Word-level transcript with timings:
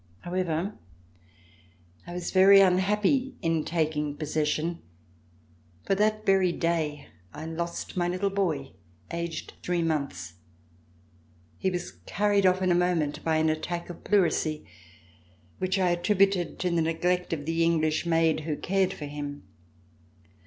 However, 0.21 0.79
I 2.07 2.13
was 2.15 2.31
very 2.31 2.59
unhappy 2.59 3.35
in 3.43 3.63
taking 3.63 4.17
possession, 4.17 4.81
for 5.85 5.93
that 5.93 6.25
very 6.25 6.51
day 6.51 7.07
I 7.35 7.45
lost 7.45 7.95
my 7.95 8.07
little 8.07 8.31
boy, 8.31 8.71
aged 9.11 9.53
three 9.61 9.83
months. 9.83 10.33
He 11.59 11.69
was 11.69 11.91
carried 12.07 12.47
off 12.47 12.63
in 12.63 12.71
a 12.71 12.73
moment 12.73 13.23
by 13.23 13.35
an 13.35 13.49
attack 13.51 13.91
of 13.91 14.03
pleurisy 14.03 14.65
which 15.59 15.77
I 15.77 15.91
attributed 15.91 16.57
to 16.61 16.71
the 16.71 16.81
neglect 16.81 17.31
of 17.31 17.45
the 17.45 17.63
English 17.63 18.03
maid 18.03 18.39
who 18.39 18.57
cared 18.57 18.93
for 18.93 19.05
him. 19.05 19.43